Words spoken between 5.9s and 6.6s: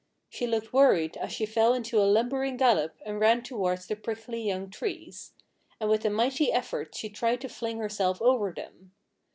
with a mighty